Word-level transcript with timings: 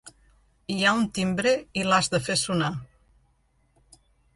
Hi 0.75 0.77
ha 0.87 0.93
un 1.01 1.05
timbre 1.19 1.53
i 1.83 1.85
l’has 1.91 2.11
de 2.17 2.23
fer 2.31 2.41
sonar. 2.49 2.75